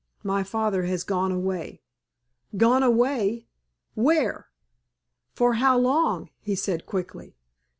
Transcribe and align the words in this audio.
My 0.23 0.41
father 0.41 0.85
has 0.85 1.03
gone 1.03 1.31
away." 1.31 1.83
"Gone 2.57 2.81
away! 2.81 3.45
Where? 3.93 4.47
For 5.35 5.53
how 5.53 5.77
long?" 5.77 6.31
he 6.39 6.55
said, 6.55 6.87
quickly. 6.87 7.37